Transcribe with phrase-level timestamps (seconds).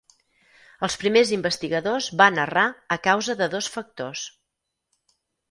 [0.87, 2.65] Els primers investigadors van errar
[2.97, 4.27] a causa de dos factors.